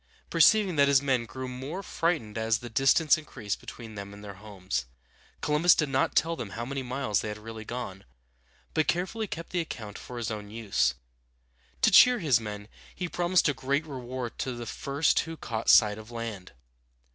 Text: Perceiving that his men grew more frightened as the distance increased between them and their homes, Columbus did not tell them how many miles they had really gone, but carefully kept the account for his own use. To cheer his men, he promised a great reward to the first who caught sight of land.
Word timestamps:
Perceiving 0.31 0.77
that 0.77 0.87
his 0.87 0.99
men 0.99 1.25
grew 1.27 1.47
more 1.47 1.83
frightened 1.83 2.35
as 2.35 2.57
the 2.57 2.71
distance 2.71 3.19
increased 3.19 3.59
between 3.59 3.93
them 3.93 4.15
and 4.15 4.23
their 4.23 4.33
homes, 4.41 4.87
Columbus 5.41 5.75
did 5.75 5.89
not 5.89 6.15
tell 6.15 6.35
them 6.35 6.49
how 6.57 6.65
many 6.65 6.81
miles 6.81 7.21
they 7.21 7.27
had 7.27 7.37
really 7.37 7.65
gone, 7.65 8.03
but 8.73 8.87
carefully 8.87 9.27
kept 9.27 9.51
the 9.51 9.59
account 9.59 9.99
for 9.99 10.17
his 10.17 10.31
own 10.31 10.49
use. 10.49 10.95
To 11.83 11.91
cheer 11.91 12.17
his 12.17 12.39
men, 12.39 12.67
he 12.95 13.07
promised 13.07 13.47
a 13.47 13.53
great 13.53 13.85
reward 13.85 14.39
to 14.39 14.53
the 14.53 14.65
first 14.65 15.19
who 15.19 15.37
caught 15.37 15.69
sight 15.69 15.99
of 15.99 16.09
land. 16.09 16.53